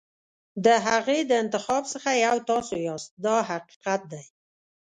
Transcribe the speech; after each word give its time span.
د 0.65 0.67
هغې 0.87 1.19
د 1.29 1.31
انتخاب 1.43 1.83
څخه 1.93 2.09
یو 2.25 2.35
تاسو 2.49 2.75
یاست 2.87 3.09
دا 3.25 3.35
حقیقت 3.49 4.01
دی. 4.11 4.23